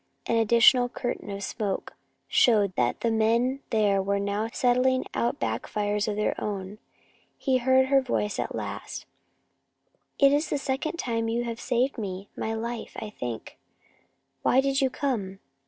[0.25, 1.93] An additional curtain of smoke
[2.27, 6.79] showed that the men there now were setting out back fires of their own.
[7.37, 9.05] He heard her voice at last:
[10.17, 13.59] "It is the second time you have saved me saved my life, I think.
[14.41, 15.37] Why did you come?"